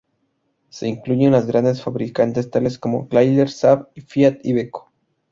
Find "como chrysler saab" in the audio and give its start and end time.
2.79-3.89